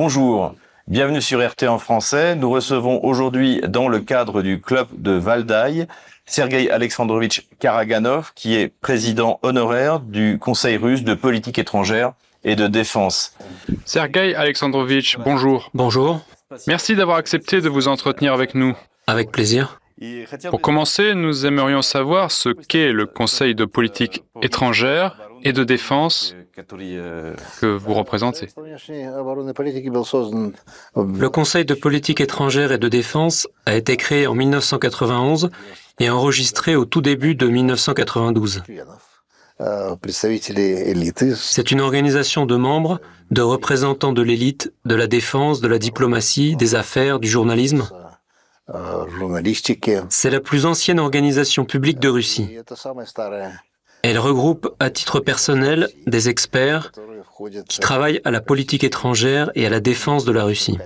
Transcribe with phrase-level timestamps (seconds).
[0.00, 0.54] Bonjour,
[0.86, 2.36] bienvenue sur RT en français.
[2.36, 5.88] Nous recevons aujourd'hui dans le cadre du club de Valdaï
[6.24, 12.12] Sergei Alexandrovitch Karaganov, qui est président honoraire du Conseil russe de politique étrangère
[12.44, 13.34] et de défense.
[13.84, 15.68] Sergei Alexandrovitch, bonjour.
[15.74, 16.20] Bonjour.
[16.68, 18.76] Merci d'avoir accepté de vous entretenir avec nous.
[19.08, 19.80] Avec plaisir.
[20.50, 26.34] Pour commencer, nous aimerions savoir ce qu'est le Conseil de politique étrangère et de défense
[27.60, 28.48] que vous représentez.
[30.96, 35.50] Le Conseil de politique étrangère et de défense a été créé en 1991
[36.00, 38.62] et enregistré au tout début de 1992.
[41.34, 43.00] C'est une organisation de membres,
[43.32, 47.88] de représentants de l'élite, de la défense, de la diplomatie, des affaires, du journalisme.
[50.10, 52.58] C'est la plus ancienne organisation publique de Russie.
[54.02, 56.92] Elle regroupe à titre personnel des experts
[57.68, 60.78] qui travaillent à la politique étrangère et à la défense de la Russie.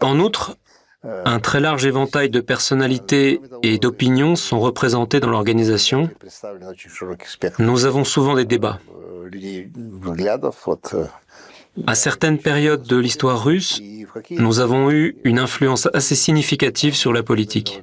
[0.00, 0.56] En outre,
[1.04, 6.10] un très large éventail de personnalités et d'opinions sont représentés dans l'organisation.
[7.58, 8.78] Nous avons souvent des débats.
[11.86, 13.80] À certaines périodes de l'histoire russe,
[14.30, 17.80] nous avons eu une influence assez significative sur la politique.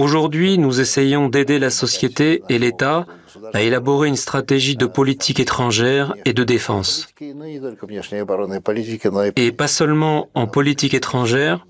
[0.00, 3.06] Aujourd'hui, nous essayons d'aider la société et l'État
[3.52, 7.08] à élaborer une stratégie de politique étrangère et de défense.
[9.36, 11.66] Et pas seulement en politique étrangère,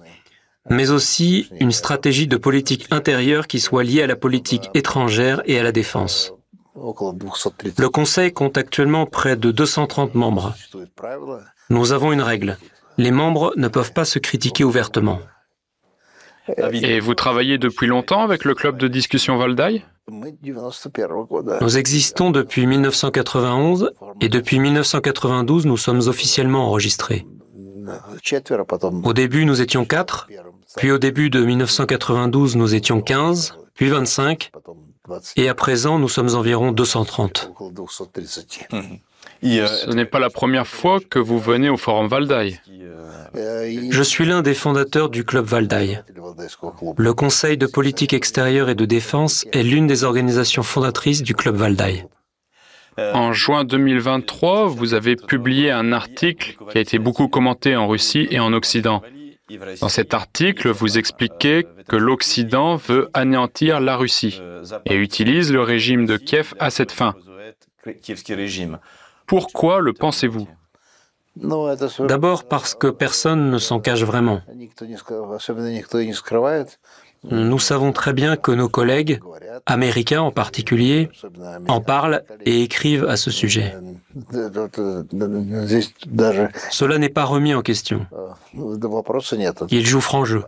[0.71, 5.59] mais aussi une stratégie de politique intérieure qui soit liée à la politique étrangère et
[5.59, 6.34] à la défense.
[6.77, 10.55] Le Conseil compte actuellement près de 230 membres.
[11.71, 12.59] Nous avons une règle.
[12.99, 15.21] Les membres ne peuvent pas se critiquer ouvertement.
[16.73, 19.85] Et vous travaillez depuis longtemps avec le club de discussion Valdaï
[21.61, 27.27] Nous existons depuis 1991 et depuis 1992, nous sommes officiellement enregistrés.
[29.05, 30.29] Au début, nous étions quatre,
[30.77, 34.51] puis au début de 1992, nous étions 15, puis 25,
[35.37, 37.53] et à présent, nous sommes environ 230.
[39.43, 42.61] Ce n'est pas la première fois que vous venez au Forum Valdaï.
[43.35, 46.03] Je suis l'un des fondateurs du Club Valdaï.
[46.97, 51.57] Le Conseil de politique extérieure et de défense est l'une des organisations fondatrices du Club
[51.57, 52.07] Valdaï.
[52.97, 58.29] En juin 2023, vous avez publié un article qui a été beaucoup commenté en Russie
[58.31, 59.03] et en Occident.
[59.81, 64.41] Dans cet article, vous expliquez que l'Occident veut anéantir la Russie
[64.87, 67.15] et utilise le régime de Kiev à cette fin.
[69.27, 70.49] Pourquoi le pensez-vous?
[71.37, 74.41] D'abord parce que personne ne s'en cache vraiment.
[77.31, 79.21] Nous savons très bien que nos collègues,
[79.67, 81.09] américains en particulier,
[81.69, 83.75] en parlent et écrivent à ce sujet.
[86.71, 88.07] Cela n'est pas remis en question.
[89.71, 90.45] Ils jouent franc jeu.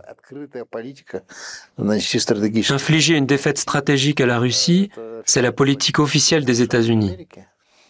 [2.69, 4.89] Infliger une défaite stratégique à la Russie,
[5.25, 7.27] c'est la politique officielle des États-Unis.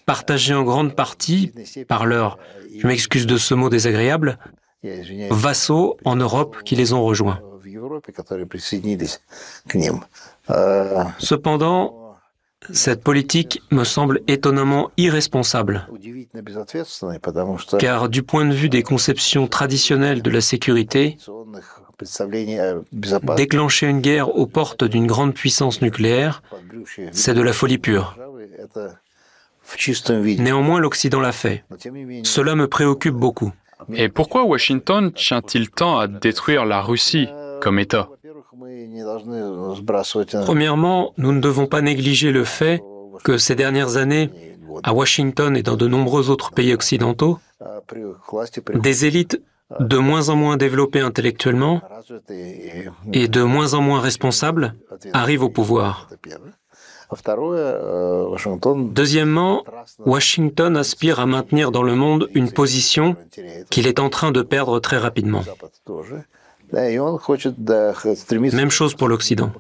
[0.06, 1.52] Partagée en grande partie
[1.88, 2.38] par leurs,
[2.78, 4.38] je m'excuse de ce mot désagréable,
[5.30, 7.42] vassaux en Europe qui les ont rejoints.
[11.20, 12.16] Cependant,
[12.74, 15.88] cette politique me semble étonnamment irresponsable,
[17.80, 21.18] car du point de vue des conceptions traditionnelles de la sécurité,
[23.36, 26.44] déclencher une guerre aux portes d'une grande puissance nucléaire,
[27.12, 28.18] c'est de la folie pure.
[30.40, 31.64] Néanmoins, l'Occident l'a fait.
[32.24, 33.52] Cela me préoccupe beaucoup.
[33.94, 37.28] Et pourquoi Washington tient-il tant à détruire la Russie?
[37.62, 38.10] Comme État
[40.46, 42.84] Premièrement, nous ne devons pas négliger le fait
[43.24, 44.30] que ces dernières années,
[44.84, 47.40] à Washington et dans de nombreux autres pays occidentaux,
[48.76, 49.42] des élites
[49.80, 51.82] de moins en moins développées intellectuellement
[53.12, 54.76] et de moins en moins responsables
[55.14, 56.10] arrivent au pouvoir.
[58.94, 59.64] Deuxièmement,
[60.06, 63.16] Washington aspire à maintenir dans le monde une position
[63.70, 65.44] qu'il est en train de perdre très rapidement.
[68.54, 69.52] Même chose pour l'Occident.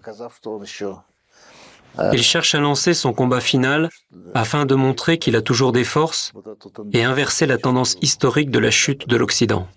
[2.13, 3.89] Il cherche à lancer son combat final
[4.36, 6.31] afin de montrer qu'il a toujours des forces
[6.94, 9.68] et inverser la tendance historique de la chute de l'Occident.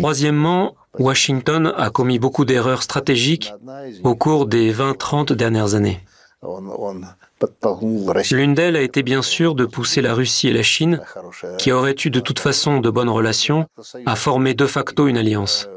[0.00, 3.52] Troisièmement, Washington a commis beaucoup d'erreurs stratégiques
[4.02, 6.00] au cours des 20-30 dernières années.
[8.30, 11.00] L'une d'elles a été bien sûr de pousser la Russie et la Chine,
[11.58, 13.66] qui auraient eu de toute façon de bonnes relations,
[14.06, 15.68] à former de facto une alliance.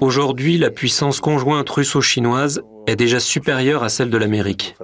[0.00, 4.76] Aujourd'hui, la puissance conjointe russo-chinoise est déjà supérieure à celle de l'Amérique.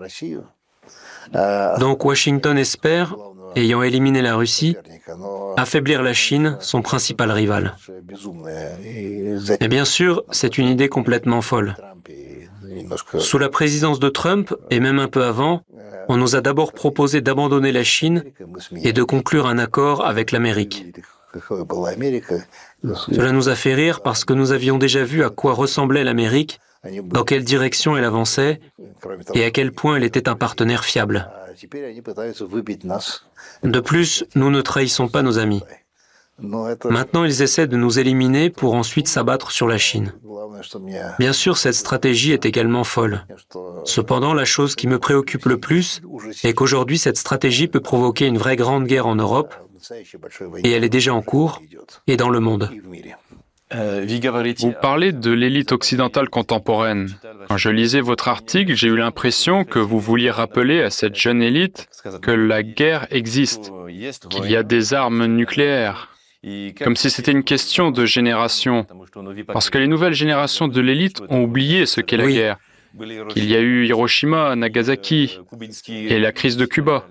[1.78, 3.16] Donc Washington espère,
[3.56, 4.76] ayant éliminé la Russie,
[5.56, 7.76] affaiblir la Chine, son principal rival.
[9.60, 11.76] Et bien sûr, c'est une idée complètement folle.
[13.18, 15.62] Sous la présidence de Trump, et même un peu avant,
[16.08, 18.24] on nous a d'abord proposé d'abandonner la Chine
[18.82, 20.84] et de conclure un accord avec l'Amérique.
[23.10, 26.60] Cela nous a fait rire parce que nous avions déjà vu à quoi ressemblait l'Amérique,
[27.04, 28.60] dans quelle direction elle avançait
[29.34, 31.30] et à quel point elle était un partenaire fiable.
[33.62, 35.62] De plus, nous ne trahissons pas nos amis.
[36.40, 40.12] Maintenant, ils essaient de nous éliminer pour ensuite s'abattre sur la Chine.
[41.18, 43.26] Bien sûr, cette stratégie est également folle.
[43.84, 46.02] Cependant, la chose qui me préoccupe le plus
[46.42, 49.54] est qu'aujourd'hui, cette stratégie peut provoquer une vraie grande guerre en Europe,
[50.64, 51.62] et elle est déjà en cours,
[52.06, 52.70] et dans le monde.
[53.72, 57.08] Vous parlez de l'élite occidentale contemporaine.
[57.48, 61.42] Quand je lisais votre article, j'ai eu l'impression que vous vouliez rappeler à cette jeune
[61.42, 61.88] élite
[62.22, 63.72] que la guerre existe,
[64.30, 66.13] qu'il y a des armes nucléaires,
[66.82, 68.86] comme si c'était une question de génération,
[69.48, 72.58] parce que les nouvelles générations de l'élite ont oublié ce qu'est la guerre,
[73.28, 75.38] qu'il y a eu Hiroshima, Nagasaki
[75.88, 77.04] et la crise de Cuba.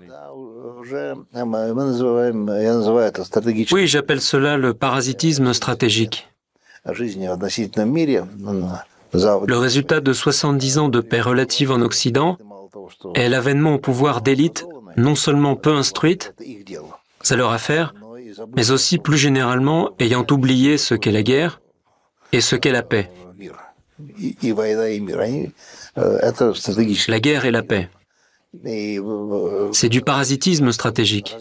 [3.72, 6.28] Oui, j'appelle cela le parasitisme stratégique.
[9.14, 12.36] Le résultat de 70 ans de paix relative en Occident
[13.14, 14.66] est l'avènement au pouvoir d'élites
[14.96, 16.34] non seulement peu instruites,
[17.22, 17.94] c'est leur affaire,
[18.56, 21.60] mais aussi plus généralement ayant oublié ce qu'est la guerre
[22.32, 23.10] et ce qu'est la paix.
[27.08, 27.88] La guerre et la paix.
[29.72, 31.36] C'est du parasitisme stratégique.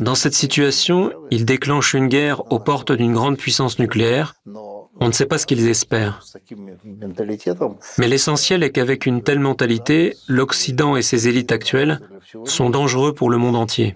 [0.00, 4.34] Dans cette situation, ils déclenchent une guerre aux portes d'une grande puissance nucléaire.
[4.98, 6.22] On ne sait pas ce qu'ils espèrent.
[7.98, 12.00] Mais l'essentiel est qu'avec une telle mentalité, l'Occident et ses élites actuelles
[12.44, 13.94] sont dangereux pour le monde entier,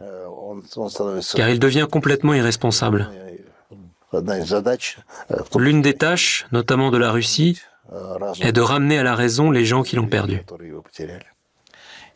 [1.34, 3.08] car il devient complètement irresponsable.
[5.56, 7.60] L'une des tâches, notamment de la Russie,
[8.40, 10.42] est de ramener à la raison les gens qui l'ont perdu.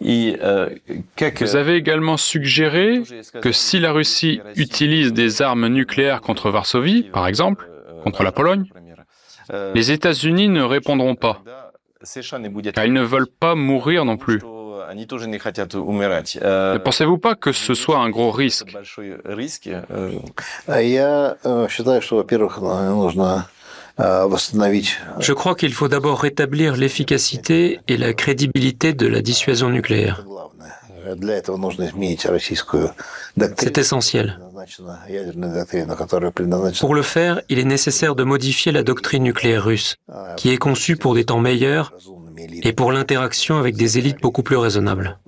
[0.01, 3.03] Vous avez également suggéré
[3.41, 7.69] que si la Russie utilise des armes nucléaires contre Varsovie, par exemple,
[8.03, 8.67] contre la Pologne,
[9.75, 11.43] les États-Unis ne répondront pas,
[12.75, 14.41] car ils ne veulent pas mourir non plus.
[16.43, 18.77] Ne pensez-vous pas que ce soit un gros risque?
[25.21, 30.25] je crois qu'il faut d'abord rétablir l'efficacité et la crédibilité de la dissuasion nucléaire.
[33.59, 34.41] C'est essentiel.
[36.81, 39.97] Pour le faire, il est nécessaire de modifier la doctrine nucléaire russe,
[40.37, 41.93] qui est conçue pour des temps meilleurs
[42.63, 45.19] et pour l'interaction avec des élites beaucoup plus raisonnables.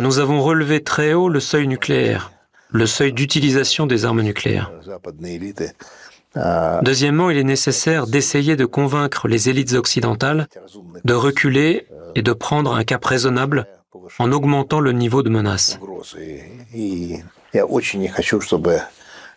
[0.00, 2.30] Nous avons relevé très haut le seuil nucléaire
[2.72, 4.72] le seuil d'utilisation des armes nucléaires.
[6.82, 10.48] Deuxièmement, il est nécessaire d'essayer de convaincre les élites occidentales
[11.04, 13.66] de reculer et de prendre un cap raisonnable
[14.18, 15.78] en augmentant le niveau de menace.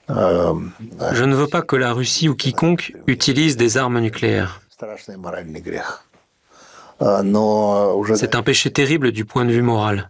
[0.07, 4.61] Je ne veux pas que la Russie ou quiconque utilise des armes nucléaires.
[8.15, 10.07] C'est un péché terrible du point de vue moral.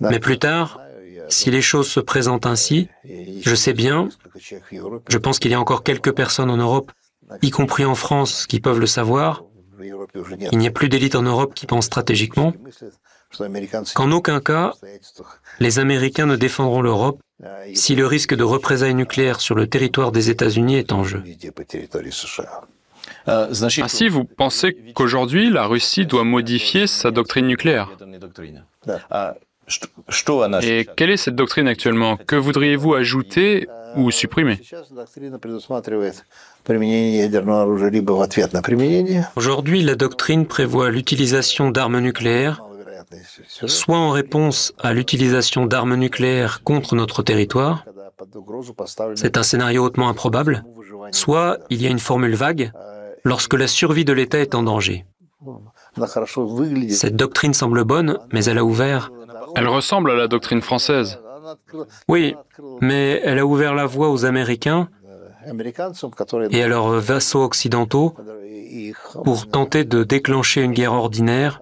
[0.00, 0.80] Mais plus tard,
[1.28, 4.08] si les choses se présentent ainsi, je sais bien,
[5.08, 6.92] je pense qu'il y a encore quelques personnes en Europe,
[7.42, 9.44] y compris en France, qui peuvent le savoir.
[10.52, 12.52] Il n'y a plus d'élite en Europe qui pense stratégiquement.
[13.94, 14.74] Qu'en aucun cas,
[15.60, 17.20] les Américains ne défendront l'Europe
[17.74, 21.22] si le risque de représailles nucléaires sur le territoire des États-Unis est en jeu.
[23.26, 27.90] Ainsi, vous pensez qu'aujourd'hui, la Russie doit modifier sa doctrine nucléaire
[30.62, 34.60] et quelle est cette doctrine actuellement Que voudriez-vous ajouter ou supprimer
[39.36, 42.64] Aujourd'hui, la doctrine prévoit l'utilisation d'armes nucléaires,
[43.66, 47.84] soit en réponse à l'utilisation d'armes nucléaires contre notre territoire,
[49.14, 50.64] c'est un scénario hautement improbable,
[51.10, 52.72] soit il y a une formule vague,
[53.24, 55.04] lorsque la survie de l'État est en danger.
[56.90, 59.10] Cette doctrine semble bonne, mais elle a ouvert
[59.56, 61.18] elle ressemble à la doctrine française.
[62.08, 62.34] Oui,
[62.80, 64.88] mais elle a ouvert la voie aux Américains
[66.50, 68.14] et à leurs vassaux occidentaux
[69.24, 71.60] pour tenter de déclencher une guerre ordinaire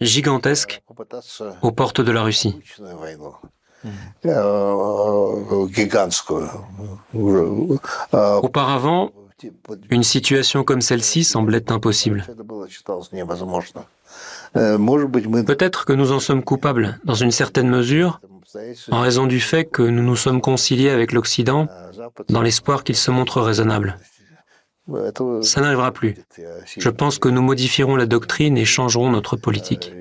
[0.00, 0.82] gigantesque
[1.62, 2.60] aux portes de la Russie.
[8.12, 9.12] Auparavant,
[9.90, 12.24] une situation comme celle-ci semblait impossible.
[14.54, 18.20] Peut-être que nous en sommes coupables, dans une certaine mesure,
[18.90, 21.68] en raison du fait que nous nous sommes conciliés avec l'Occident
[22.28, 23.98] dans l'espoir qu'il se montre raisonnable.
[25.42, 26.14] Ça n'arrivera plus.
[26.78, 29.92] Je pense que nous modifierons la doctrine et changerons notre politique.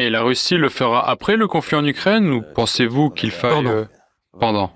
[0.00, 3.64] Et la Russie le fera après le conflit en Ukraine ou pensez-vous qu'il faille...
[3.64, 3.86] Pendant.
[4.38, 4.70] Pendant?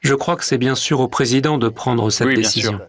[0.00, 2.80] Je crois que c'est bien sûr au président de prendre cette Oui, décision.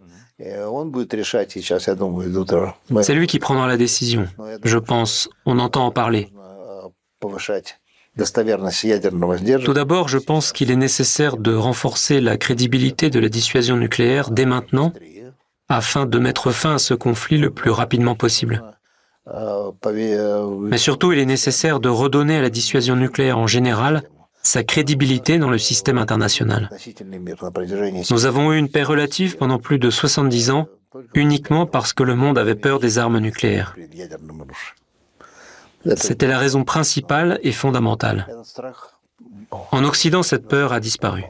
[3.01, 4.27] C'est lui qui prendra la décision.
[4.63, 6.31] Je pense, on entend en parler.
[9.63, 14.31] Tout d'abord, je pense qu'il est nécessaire de renforcer la crédibilité de la dissuasion nucléaire
[14.31, 14.93] dès maintenant
[15.69, 18.63] afin de mettre fin à ce conflit le plus rapidement possible.
[20.62, 24.03] Mais surtout, il est nécessaire de redonner à la dissuasion nucléaire en général
[24.41, 26.69] sa crédibilité dans le système international.
[28.09, 30.67] Nous avons eu une paix relative pendant plus de 70 ans
[31.13, 33.75] uniquement parce que le monde avait peur des armes nucléaires.
[35.96, 38.27] C'était la raison principale et fondamentale.
[39.72, 41.24] En Occident, cette peur a disparu.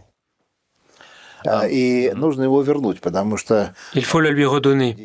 [3.94, 4.96] Il faut la lui redonner,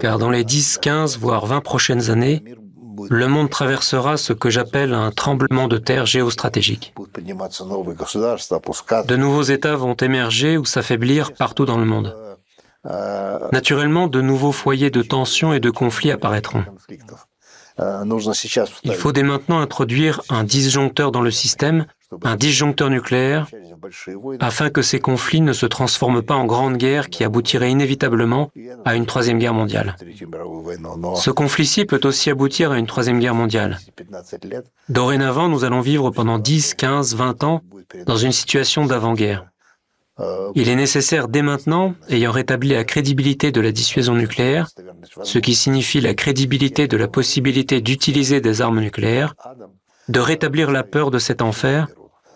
[0.00, 2.42] car dans les 10, 15, voire 20 prochaines années,
[3.10, 6.94] le monde traversera ce que j'appelle un tremblement de terre géostratégique.
[9.06, 12.16] De nouveaux États vont émerger ou s'affaiblir partout dans le monde.
[13.52, 16.64] Naturellement, de nouveaux foyers de tension et de conflits apparaîtront.
[17.78, 21.86] Il faut dès maintenant introduire un disjoncteur dans le système,
[22.22, 23.48] un disjoncteur nucléaire,
[24.40, 28.50] afin que ces conflits ne se transforment pas en grandes guerres qui aboutiraient inévitablement
[28.84, 29.96] à une troisième guerre mondiale.
[31.16, 33.78] Ce conflit-ci peut aussi aboutir à une troisième guerre mondiale.
[34.88, 37.62] Dorénavant, nous allons vivre pendant 10, 15, 20 ans
[38.06, 39.46] dans une situation d'avant-guerre.
[40.54, 44.68] Il est nécessaire dès maintenant, ayant rétabli la crédibilité de la dissuasion nucléaire,
[45.22, 49.34] ce qui signifie la crédibilité de la possibilité d'utiliser des armes nucléaires,
[50.08, 51.88] de rétablir la peur de cet enfer,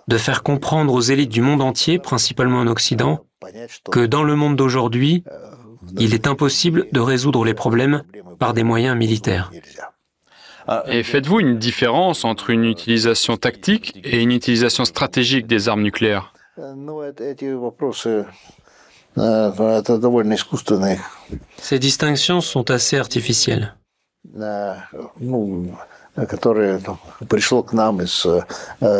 [0.08, 3.24] de faire comprendre aux élites du monde entier, principalement en Occident,
[3.92, 5.22] que dans le monde d'aujourd'hui,
[5.98, 8.02] il est impossible de résoudre les problèmes
[8.38, 9.52] par des moyens militaires.
[10.86, 16.34] Et faites-vous une différence entre une utilisation tactique et une utilisation stratégique des armes nucléaires?
[21.58, 23.74] Ces distinctions sont assez artificielles.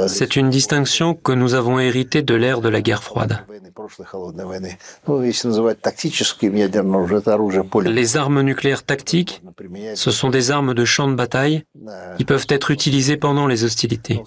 [0.07, 3.45] C'est une distinction que nous avons héritée de l'ère de la guerre froide.
[7.85, 9.43] Les armes nucléaires tactiques,
[9.95, 11.65] ce sont des armes de champ de bataille
[12.17, 14.21] qui peuvent être utilisées pendant les hostilités.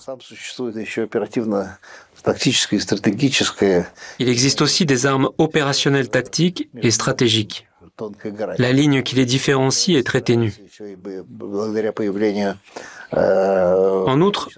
[4.20, 7.68] Il existe aussi des armes opérationnelles tactiques et stratégiques.
[8.58, 10.54] La ligne qui les différencie est très ténue.
[13.14, 14.50] En outre,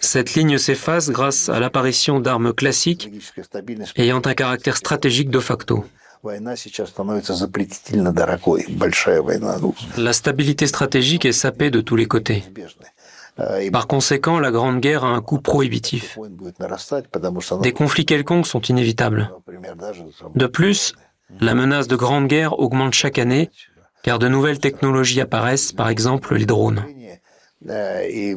[0.00, 3.10] cette ligne s'efface grâce à l'apparition d'armes classiques
[3.96, 5.84] ayant un caractère stratégique de facto.
[9.96, 12.44] La stabilité stratégique est sapée de tous les côtés.
[13.72, 16.18] Par conséquent, la Grande Guerre a un coût prohibitif.
[17.62, 19.30] Des conflits quelconques sont inévitables.
[20.34, 20.94] De plus,
[21.40, 23.50] la menace de Grande Guerre augmente chaque année
[24.02, 26.84] car de nouvelles technologies apparaissent, par exemple les drones.
[27.60, 28.34] Des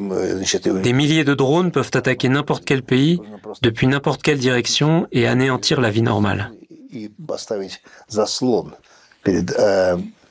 [0.93, 3.19] milliers de drones peuvent attaquer n'importe quel pays,
[3.61, 6.51] depuis n'importe quelle direction, et anéantir la vie normale.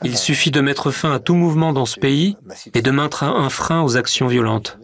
[0.03, 2.37] Il suffit de mettre fin à tout mouvement dans ce pays
[2.75, 4.79] et de mettre un frein aux actions violentes.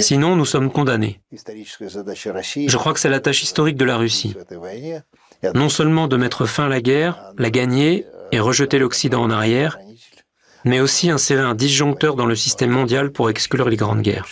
[0.00, 1.20] Sinon, nous sommes condamnés.
[1.32, 4.34] Je crois que c'est la tâche historique de la Russie.
[5.54, 9.78] Non seulement de mettre fin à la guerre, la gagner et rejeter l'Occident en arrière,
[10.64, 14.26] mais aussi insérer un disjoncteur dans le système mondial pour exclure les grandes guerres.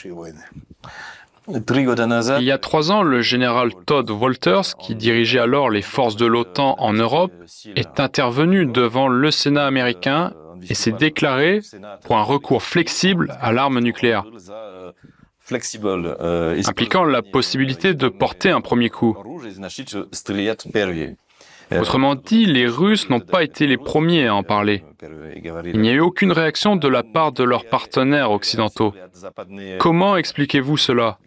[1.48, 6.26] Il y a trois ans, le général Todd Walters, qui dirigeait alors les forces de
[6.26, 7.32] l'OTAN en Europe,
[7.76, 10.32] est intervenu devant le Sénat américain
[10.68, 11.60] et s'est déclaré
[12.04, 14.24] pour un recours flexible à l'arme nucléaire,
[16.66, 19.16] impliquant la possibilité de porter un premier coup.
[21.80, 24.84] Autrement dit, les Russes n'ont pas été les premiers à en parler.
[25.66, 28.94] Il n'y a eu aucune réaction de la part de leurs partenaires occidentaux.
[29.78, 31.18] Comment expliquez-vous cela?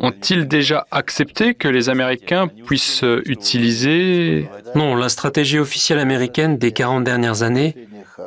[0.00, 4.48] Ont-ils déjà accepté que les Américains puissent utiliser...
[4.74, 7.74] Non, la stratégie officielle américaine des 40 dernières années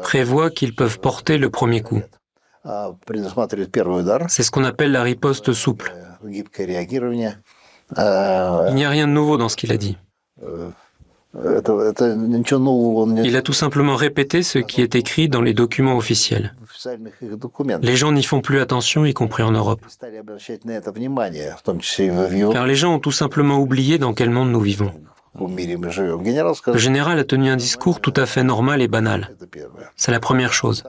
[0.02, 2.02] prévoit qu'ils peuvent porter le premier coup.
[4.28, 5.94] C'est ce qu'on appelle la riposte souple.
[6.26, 6.44] Il
[8.76, 9.98] n'y a rien de nouveau dans ce qu'il a dit.
[13.24, 16.56] Il a tout simplement répété ce qui est écrit dans les documents officiels.
[17.82, 19.82] Les gens n'y font plus attention, y compris en Europe.
[22.52, 24.92] Car les gens ont tout simplement oublié dans quel monde nous vivons.
[25.38, 29.30] Le général a tenu un discours tout à fait normal et banal.
[29.96, 30.84] C'est la première chose.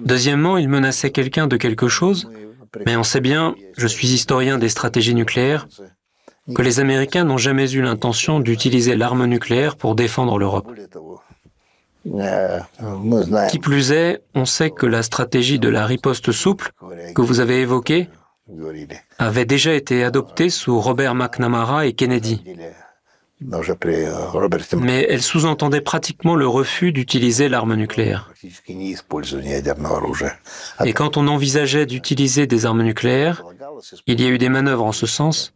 [0.00, 2.30] Deuxièmement, il menaçait quelqu'un de quelque chose,
[2.86, 5.66] mais on sait bien, je suis historien des stratégies nucléaires,
[6.54, 10.68] que les Américains n'ont jamais eu l'intention d'utiliser l'arme nucléaire pour défendre l'Europe.
[13.50, 16.72] Qui plus est, on sait que la stratégie de la riposte souple
[17.14, 18.08] que vous avez évoquée
[19.18, 22.42] avait déjà été adoptée sous Robert McNamara et Kennedy.
[24.78, 28.32] Mais elle sous-entendait pratiquement le refus d'utiliser l'arme nucléaire.
[30.84, 33.44] Et quand on envisageait d'utiliser des armes nucléaires,
[34.06, 35.54] il y a eu des manœuvres en ce sens.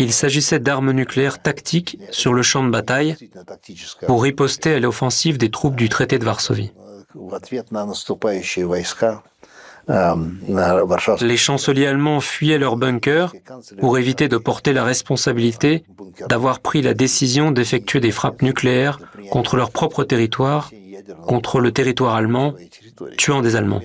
[0.00, 3.16] Il s'agissait d'armes nucléaires tactiques sur le champ de bataille
[4.06, 6.72] pour riposter à l'offensive des troupes du traité de Varsovie.
[11.20, 13.34] Les chanceliers allemands fuyaient leurs bunkers
[13.78, 15.84] pour éviter de porter la responsabilité
[16.28, 18.98] d'avoir pris la décision d'effectuer des frappes nucléaires
[19.30, 20.70] contre leur propre territoire,
[21.26, 22.54] contre le territoire allemand,
[23.18, 23.82] tuant des Allemands.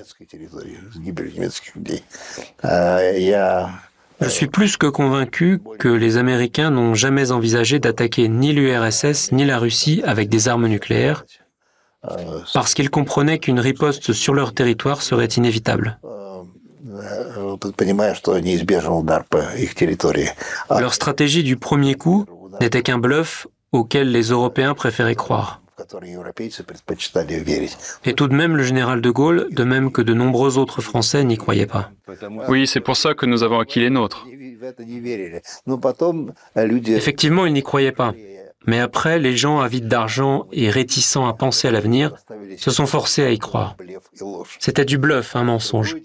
[4.22, 9.46] Je suis plus que convaincu que les Américains n'ont jamais envisagé d'attaquer ni l'URSS ni
[9.46, 11.26] la Russie avec des armes nucléaires,
[12.54, 16.00] parce qu'ils comprenaient qu'une riposte sur leur territoire serait inévitable.
[20.70, 22.26] Leur stratégie du premier coup
[22.62, 25.62] n'était qu'un bluff auquel les Européens préféraient croire.
[28.06, 31.24] Et tout de même, le général de Gaulle, de même que de nombreux autres Français,
[31.24, 31.92] n'y croyaient pas.
[32.48, 34.26] Oui, c'est pour ça que nous avons acquis les nôtres.
[36.56, 38.14] Effectivement, ils n'y croyaient pas.
[38.66, 42.14] Mais après, les gens avides d'argent et réticents à penser à l'avenir
[42.58, 43.76] se sont forcés à y croire.
[44.60, 45.96] C'était du bluff, un mensonge.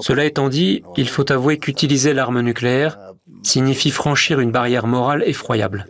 [0.00, 2.98] Cela étant dit, il faut avouer qu'utiliser l'arme nucléaire
[3.42, 5.86] signifie franchir une barrière morale effroyable.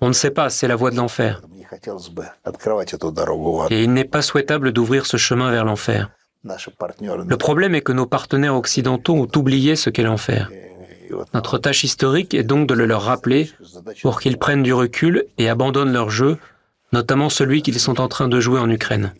[0.00, 1.42] On ne sait pas, c'est la voie de l'enfer.
[3.70, 6.10] Et il n'est pas souhaitable d'ouvrir ce chemin vers l'enfer.
[6.44, 10.50] Le problème est que nos partenaires occidentaux ont oublié ce qu'est l'enfer.
[11.32, 13.50] Notre tâche historique est donc de le leur rappeler
[14.02, 16.38] pour qu'ils prennent du recul et abandonnent leur jeu,
[16.92, 19.14] notamment celui qu'ils sont en train de jouer en Ukraine.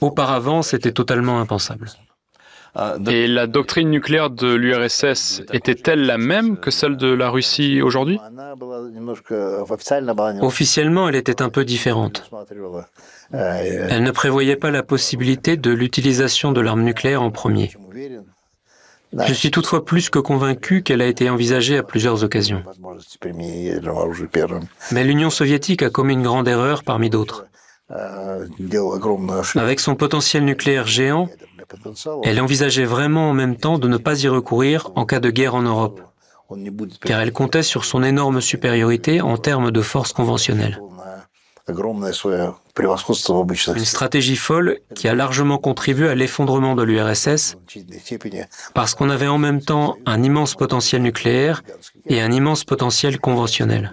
[0.00, 1.90] Auparavant, c'était totalement impensable.
[3.10, 8.20] Et la doctrine nucléaire de l'URSS était-elle la même que celle de la Russie aujourd'hui?
[10.40, 12.30] Officiellement, elle était un peu différente.
[13.32, 17.70] Elle ne prévoyait pas la possibilité de l'utilisation de l'arme nucléaire en premier.
[19.26, 22.62] Je suis toutefois plus que convaincu qu'elle a été envisagée à plusieurs occasions.
[24.92, 27.46] Mais l'Union soviétique a commis une grande erreur parmi d'autres.
[29.56, 31.28] Avec son potentiel nucléaire géant,
[32.24, 35.54] elle envisageait vraiment en même temps de ne pas y recourir en cas de guerre
[35.54, 36.00] en Europe,
[37.04, 40.80] car elle comptait sur son énorme supériorité en termes de force conventionnelle.
[43.76, 47.56] Une stratégie folle qui a largement contribué à l'effondrement de l'URSS
[48.74, 51.62] parce qu'on avait en même temps un immense potentiel nucléaire
[52.06, 53.92] et un immense potentiel conventionnel.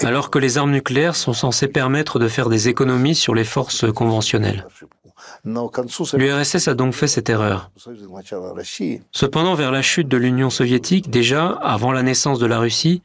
[0.00, 3.90] Alors que les armes nucléaires sont censées permettre de faire des économies sur les forces
[3.92, 4.66] conventionnelles.
[5.44, 7.70] L'URSS a donc fait cette erreur.
[9.12, 13.02] Cependant, vers la chute de l'Union soviétique, déjà avant la naissance de la Russie,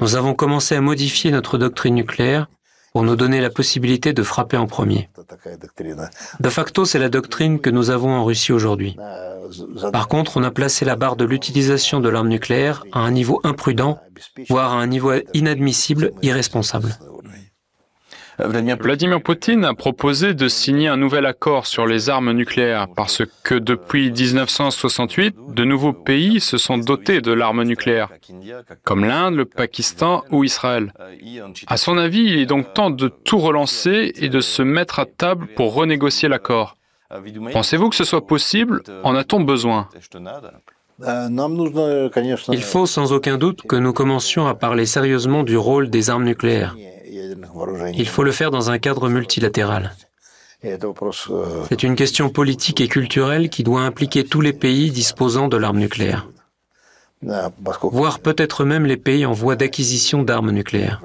[0.00, 2.48] nous avons commencé à modifier notre doctrine nucléaire
[2.92, 5.08] pour nous donner la possibilité de frapper en premier.
[6.40, 8.96] De facto, c'est la doctrine que nous avons en Russie aujourd'hui.
[9.92, 13.40] Par contre, on a placé la barre de l'utilisation de l'arme nucléaire à un niveau
[13.44, 14.00] imprudent,
[14.48, 16.96] voire à un niveau inadmissible, irresponsable.
[18.46, 23.54] Vladimir Poutine a proposé de signer un nouvel accord sur les armes nucléaires parce que
[23.54, 28.10] depuis 1968, de nouveaux pays se sont dotés de l'arme nucléaire,
[28.84, 30.92] comme l'Inde, le Pakistan ou Israël.
[31.66, 35.06] À son avis, il est donc temps de tout relancer et de se mettre à
[35.06, 36.76] table pour renégocier l'accord.
[37.52, 38.82] Pensez-vous que ce soit possible?
[39.02, 39.88] En a-t-on besoin?
[42.52, 46.24] Il faut sans aucun doute que nous commencions à parler sérieusement du rôle des armes
[46.24, 46.76] nucléaires.
[47.94, 49.92] Il faut le faire dans un cadre multilatéral.
[50.62, 55.78] C'est une question politique et culturelle qui doit impliquer tous les pays disposant de l'arme
[55.78, 56.28] nucléaire,
[57.82, 61.00] voire peut-être même les pays en voie d'acquisition d'armes nucléaires.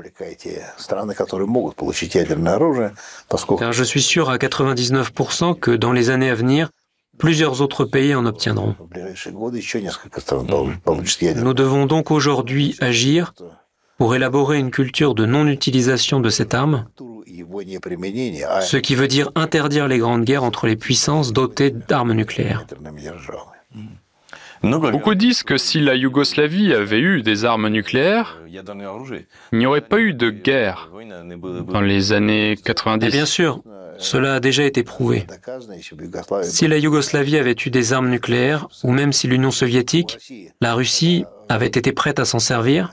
[3.60, 6.70] Car je suis sûr à 99% que dans les années à venir,
[7.18, 8.76] plusieurs autres pays en obtiendront.
[11.36, 13.34] Nous devons donc aujourd'hui agir
[13.97, 16.86] pour élaborer une culture de non-utilisation de cette arme,
[17.25, 22.65] ce qui veut dire interdire les grandes guerres entre les puissances dotées d'armes nucléaires.
[24.63, 29.99] Beaucoup disent que si la Yougoslavie avait eu des armes nucléaires, il n'y aurait pas
[29.99, 30.89] eu de guerre
[31.67, 33.05] dans les années 90.
[33.05, 33.62] Et bien sûr,
[33.97, 35.25] cela a déjà été prouvé.
[36.43, 40.17] Si la Yougoslavie avait eu des armes nucléaires, ou même si l'Union soviétique,
[40.62, 42.91] la Russie, avait été prête à s'en servir,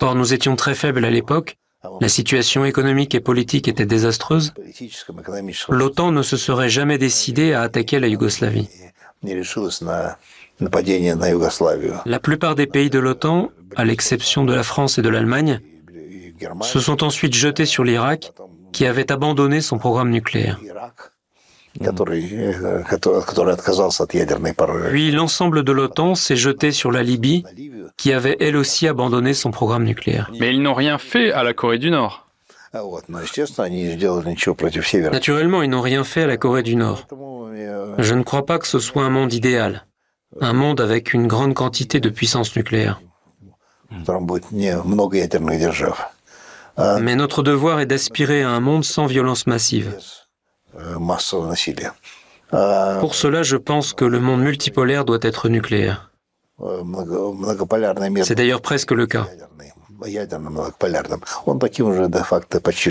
[0.00, 1.56] or nous étions très faibles à l'époque,
[2.00, 4.54] la situation économique et politique était désastreuse,
[5.68, 8.68] l'OTAN ne se serait jamais décidé à attaquer la Yougoslavie.
[12.06, 15.60] La plupart des pays de l'OTAN, à l'exception de la France et de l'Allemagne,
[16.62, 18.32] se sont ensuite jetés sur l'Irak,
[18.72, 20.60] qui avait abandonné son programme nucléaire.
[24.90, 27.44] Puis l'ensemble de l'OTAN s'est jeté sur la Libye,
[27.96, 30.30] qui avait elle aussi abandonné son programme nucléaire.
[30.38, 32.28] Mais ils n'ont rien fait à la Corée du Nord.
[35.12, 37.06] Naturellement, ils n'ont rien fait à la Corée du Nord.
[37.98, 39.86] Je ne crois pas que ce soit un monde idéal,
[40.40, 43.00] un monde avec une grande quantité de puissance nucléaire.
[47.00, 49.96] Mais notre devoir est d'aspirer à un monde sans violence massive.
[53.00, 56.10] Pour cela, je pense que le monde multipolaire doit être nucléaire.
[58.22, 59.26] C'est d'ailleurs presque le cas.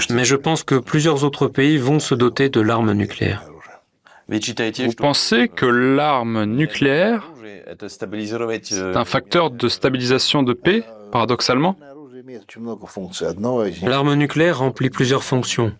[0.10, 3.43] Mais je pense que plusieurs autres pays vont se doter de l'arme nucléaire.
[4.28, 7.30] Vous pensez que l'arme nucléaire
[7.65, 11.78] est un facteur de stabilisation de paix, paradoxalement?
[13.83, 15.73] L'arme nucléaire remplit plusieurs fonctions,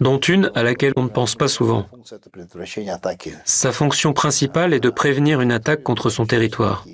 [0.00, 1.86] dont une à laquelle on ne pense pas souvent.
[3.44, 6.84] Sa fonction principale est de prévenir une attaque contre son territoire.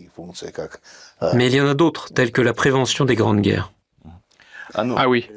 [1.34, 3.72] Mais il y en a d'autres, telles que la prévention des grandes guerres.
[4.74, 5.28] Ah oui.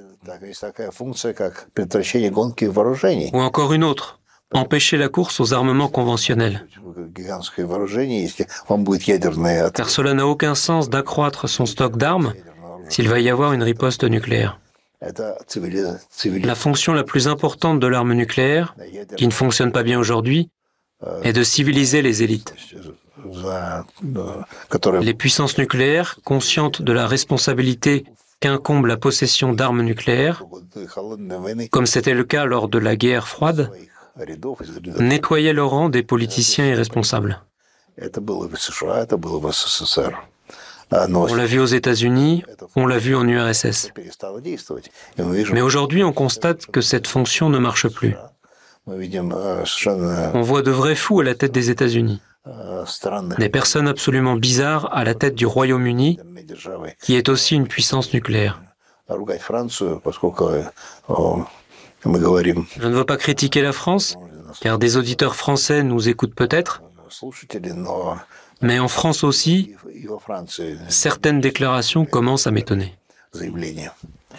[3.34, 4.20] Ou encore une autre,
[4.52, 6.68] empêcher la course aux armements conventionnels.
[9.74, 12.34] Car cela n'a aucun sens d'accroître son stock d'armes
[12.90, 14.60] s'il va y avoir une riposte nucléaire.
[16.44, 18.76] La fonction la plus importante de l'arme nucléaire,
[19.16, 20.50] qui ne fonctionne pas bien aujourd'hui,
[21.24, 22.54] est de civiliser les élites.
[25.02, 28.06] Les puissances nucléaires, conscientes de la responsabilité
[28.40, 30.44] qu'incombe la possession d'armes nucléaires,
[31.72, 33.72] comme c'était le cas lors de la guerre froide,
[35.00, 37.42] nettoyaient le rang des politiciens irresponsables.
[40.92, 42.44] On l'a vu aux États-Unis,
[42.76, 43.92] on l'a vu en URSS.
[45.52, 48.16] Mais aujourd'hui, on constate que cette fonction ne marche plus.
[48.88, 52.22] On voit de vrais fous à la tête des États-Unis.
[53.38, 56.20] Des personnes absolument bizarres à la tête du Royaume-Uni,
[57.02, 58.62] qui est aussi une puissance nucléaire.
[59.10, 59.16] Je
[62.88, 64.16] ne veux pas critiquer la France,
[64.62, 66.82] car des auditeurs français nous écoutent peut-être,
[68.62, 69.76] mais en France aussi,
[70.88, 72.96] certaines déclarations commencent à m'étonner.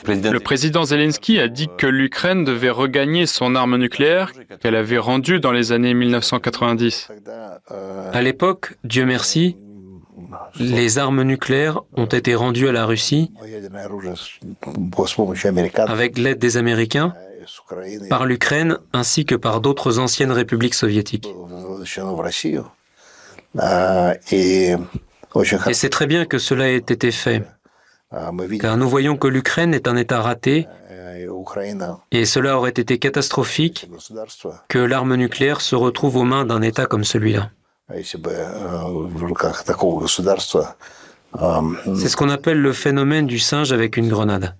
[0.06, 5.40] Le président Zelensky a dit que l'Ukraine devait regagner son arme nucléaire qu'elle avait rendue
[5.40, 7.08] dans les années 1990.
[8.12, 9.56] À l'époque, Dieu merci,
[10.58, 13.30] les armes nucléaires ont été rendues à la Russie
[15.86, 17.14] avec l'aide des Américains,
[18.08, 21.28] par l'Ukraine ainsi que par d'autres anciennes républiques soviétiques.
[24.32, 24.74] Et
[25.74, 27.42] c'est très bien que cela ait été fait,
[28.60, 30.66] car nous voyons que l'Ukraine est un État raté,
[32.10, 33.88] et cela aurait été catastrophique
[34.68, 37.50] que l'arme nucléaire se retrouve aux mains d'un État comme celui-là.
[37.94, 38.04] C'est
[42.08, 44.56] ce qu'on appelle le phénomène du singe avec une grenade.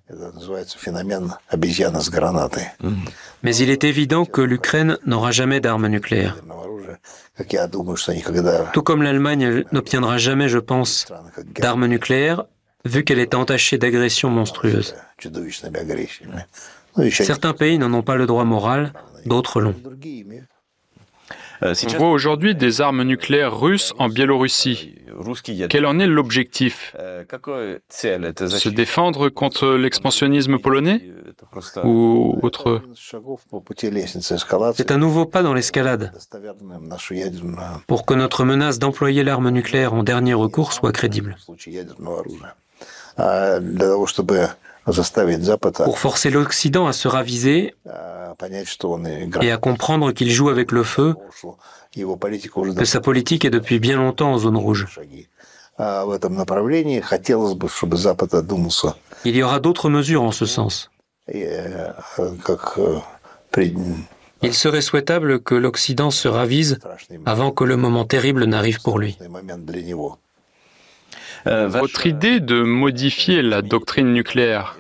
[3.43, 6.37] Mais il est évident que l'Ukraine n'aura jamais d'armes nucléaires.
[8.73, 11.07] Tout comme l'Allemagne n'obtiendra jamais, je pense,
[11.59, 12.45] d'armes nucléaires,
[12.85, 14.95] vu qu'elle est entachée d'agressions monstrueuses.
[17.11, 18.93] Certains pays n'en ont pas le droit moral,
[19.27, 19.75] d'autres l'ont.
[21.63, 24.95] On voit aujourd'hui des armes nucléaires russes en Biélorussie.
[25.69, 26.95] Quel en est l'objectif?
[27.91, 31.03] Se défendre contre l'expansionnisme polonais?
[31.85, 32.83] Ou autre
[34.75, 36.13] C'est un nouveau pas dans l'escalade.
[37.87, 41.37] Pour que notre menace d'employer l'arme nucléaire en dernier recours soit crédible.
[45.85, 47.75] Pour forcer l'Occident à se raviser
[49.43, 51.15] et à comprendre qu'il joue avec le feu,
[51.93, 54.87] que sa politique est depuis bien longtemps en zone rouge.
[59.25, 60.91] Il y aura d'autres mesures en ce sens.
[64.43, 66.79] Il serait souhaitable que l'Occident se ravise
[67.27, 69.19] avant que le moment terrible n'arrive pour lui.
[71.47, 74.79] Votre idée de modifier la doctrine nucléaire,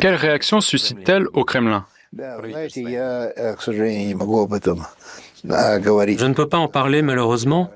[0.00, 1.86] quelle réaction suscite-t-elle au Kremlin?
[5.44, 7.70] Je ne peux pas en parler malheureusement,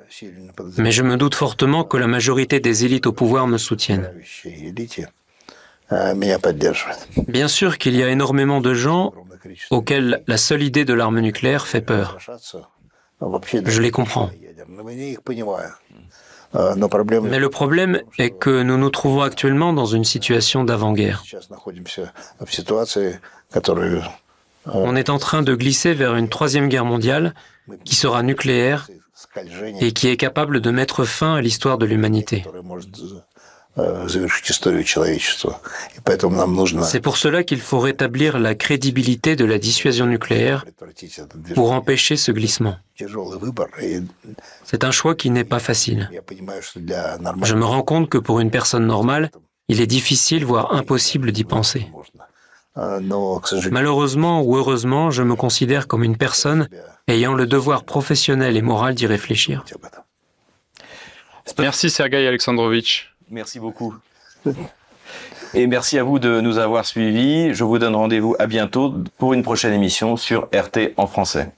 [0.79, 4.11] mais je me doute fortement que la majorité des élites au pouvoir me soutiennent.
[7.29, 9.13] Bien sûr qu'il y a énormément de gens
[9.71, 12.19] auxquels la seule idée de l'arme nucléaire fait peur.
[13.21, 14.31] Je les comprends.
[16.55, 21.25] Mais le problème est que nous nous trouvons actuellement dans une situation d'avant-guerre.
[24.67, 27.35] On est en train de glisser vers une troisième guerre mondiale
[27.85, 28.89] qui sera nucléaire
[29.81, 32.45] et qui est capable de mettre fin à l'histoire de l'humanité.
[36.85, 40.67] C'est pour cela qu'il faut rétablir la crédibilité de la dissuasion nucléaire
[41.55, 42.77] pour empêcher ce glissement.
[44.65, 46.11] C'est un choix qui n'est pas facile.
[47.43, 49.31] Je me rends compte que pour une personne normale,
[49.69, 51.87] il est difficile, voire impossible d'y penser.
[52.77, 56.69] Malheureusement ou heureusement, je me considère comme une personne
[57.09, 59.65] ayant le devoir professionnel et moral d'y réfléchir.
[61.59, 63.15] Merci Sergei Alexandrovitch.
[63.31, 63.95] Merci beaucoup.
[65.55, 67.53] Et merci à vous de nous avoir suivis.
[67.53, 71.53] Je vous donne rendez-vous à bientôt pour une prochaine émission sur RT en français.